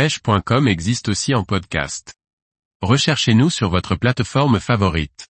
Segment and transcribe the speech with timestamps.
[0.00, 2.14] pêche.com existe aussi en podcast.
[2.80, 5.28] Recherchez-nous sur votre plateforme favorite.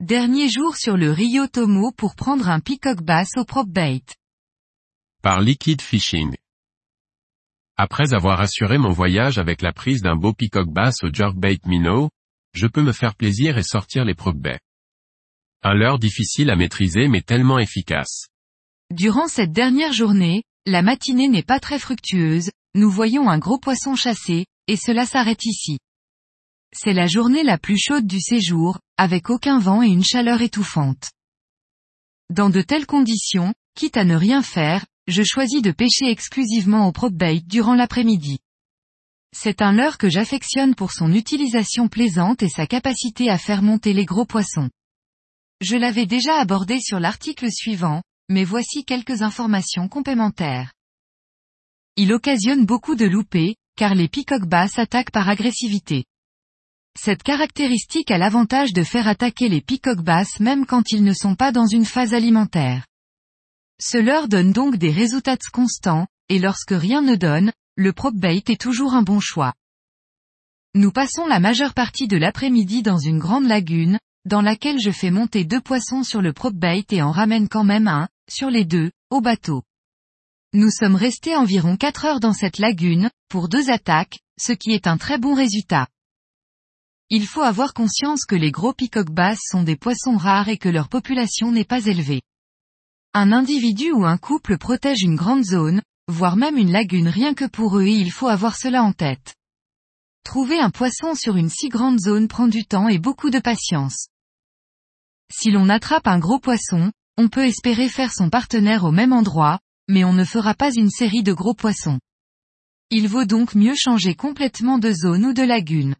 [0.00, 4.02] Dernier jour sur le Rio Tomo pour prendre un peacock bass au prop bait.
[5.22, 6.34] Par Liquid Fishing.
[7.76, 12.10] Après avoir assuré mon voyage avec la prise d'un beau peacock bass au jerkbait minnow,
[12.54, 14.58] je peux me faire plaisir et sortir les prop baits.
[15.62, 18.26] Un leurre difficile à maîtriser mais tellement efficace.
[18.90, 23.94] Durant cette dernière journée, la matinée n'est pas très fructueuse, nous voyons un gros poisson
[23.94, 25.78] chassé, et cela s'arrête ici.
[26.74, 31.10] C'est la journée la plus chaude du séjour, avec aucun vent et une chaleur étouffante.
[32.30, 37.10] Dans de telles conditions, quitte à ne rien faire, je choisis de pêcher exclusivement au
[37.10, 38.38] bait durant l'après-midi.
[39.34, 43.92] C'est un leurre que j'affectionne pour son utilisation plaisante et sa capacité à faire monter
[43.92, 44.70] les gros poissons.
[45.60, 50.72] Je l'avais déjà abordé sur l'article suivant, mais voici quelques informations complémentaires.
[51.96, 56.04] Il occasionne beaucoup de loupés, car les peacock bass attaquent par agressivité.
[56.98, 61.34] Cette caractéristique a l'avantage de faire attaquer les peacock bass même quand ils ne sont
[61.34, 62.86] pas dans une phase alimentaire.
[63.78, 68.42] Ce leur donne donc des résultats constants, et lorsque rien ne donne, le prop bait
[68.46, 69.52] est toujours un bon choix.
[70.74, 75.10] Nous passons la majeure partie de l'après-midi dans une grande lagune, dans laquelle je fais
[75.10, 78.64] monter deux poissons sur le prop bait et en ramène quand même un, sur les
[78.64, 79.62] deux, au bateau.
[80.54, 84.86] Nous sommes restés environ 4 heures dans cette lagune, pour deux attaques, ce qui est
[84.86, 85.86] un très bon résultat.
[87.08, 90.68] Il faut avoir conscience que les gros peacock bass sont des poissons rares et que
[90.68, 92.20] leur population n'est pas élevée.
[93.14, 97.46] Un individu ou un couple protège une grande zone, voire même une lagune rien que
[97.46, 99.34] pour eux et il faut avoir cela en tête.
[100.22, 104.08] Trouver un poisson sur une si grande zone prend du temps et beaucoup de patience.
[105.32, 109.58] Si l'on attrape un gros poisson, on peut espérer faire son partenaire au même endroit,
[109.92, 112.00] mais on ne fera pas une série de gros poissons.
[112.88, 115.96] Il vaut donc mieux changer complètement de zone ou de lagune.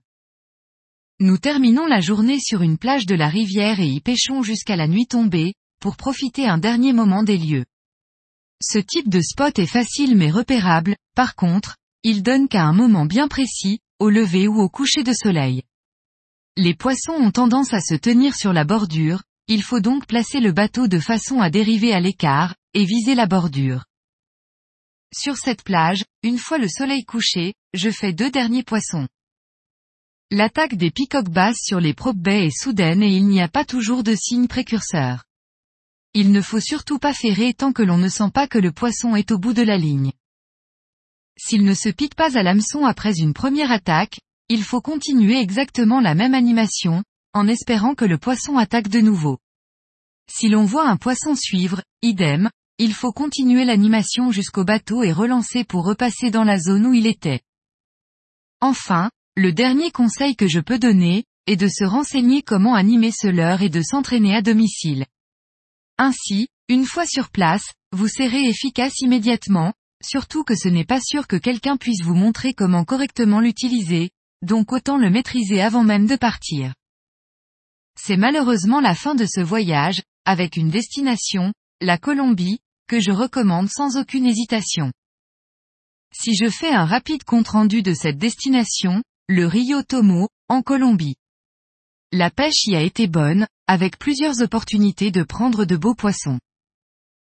[1.21, 4.89] Nous terminons la journée sur une plage de la rivière et y pêchons jusqu'à la
[4.89, 7.67] nuit tombée, pour profiter un dernier moment des lieux.
[8.63, 13.05] Ce type de spot est facile mais repérable, par contre, il donne qu'à un moment
[13.05, 15.65] bien précis, au lever ou au coucher de soleil.
[16.57, 19.23] Les poissons ont tendance à se tenir sur la bordure,
[19.53, 23.27] il faut donc placer le bateau de façon à dériver à l'écart, et viser la
[23.27, 23.85] bordure.
[25.15, 29.07] Sur cette plage, une fois le soleil couché, je fais deux derniers poissons.
[30.31, 33.67] L'attaque des peacock bass sur les prop baies est soudaine et il n'y a pas
[33.67, 35.25] toujours de signe précurseur.
[36.15, 39.17] Il ne faut surtout pas ferrer tant que l'on ne sent pas que le poisson
[39.17, 40.13] est au bout de la ligne.
[41.37, 44.19] S'il ne se pique pas à l'hameçon après une première attaque,
[44.49, 47.05] il faut continuer exactement la même animation,
[47.35, 49.42] en espérant que le poisson attaque de nouveau.
[50.31, 55.65] Si l'on voit un poisson suivre, idem, il faut continuer l'animation jusqu'au bateau et relancer
[55.65, 57.41] pour repasser dans la zone où il était.
[58.61, 63.27] Enfin, le dernier conseil que je peux donner, est de se renseigner comment animer ce
[63.27, 65.07] leurre et de s'entraîner à domicile.
[65.99, 69.73] Ainsi, une fois sur place, vous serez efficace immédiatement,
[70.03, 74.11] surtout que ce n'est pas sûr que quelqu'un puisse vous montrer comment correctement l'utiliser,
[74.43, 76.75] donc autant le maîtriser avant même de partir.
[78.01, 83.69] C'est malheureusement la fin de ce voyage, avec une destination, la Colombie, que je recommande
[83.69, 84.93] sans aucune hésitation.
[86.15, 91.17] Si je fais un rapide compte-rendu de cette destination, le Rio Tomo, en Colombie.
[92.13, 96.39] La pêche y a été bonne, avec plusieurs opportunités de prendre de beaux poissons.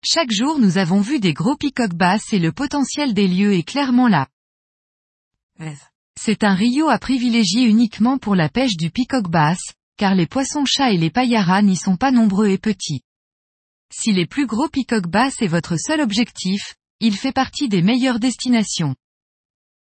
[0.03, 3.63] Chaque jour nous avons vu des gros peacock bass et le potentiel des lieux est
[3.63, 4.27] clairement là.
[6.19, 9.59] C'est un Rio à privilégier uniquement pour la pêche du peacock bass,
[9.97, 13.01] car les poissons-chats et les payaras n'y sont pas nombreux et petits.
[13.91, 18.19] Si les plus gros peacock bass est votre seul objectif, il fait partie des meilleures
[18.19, 18.95] destinations.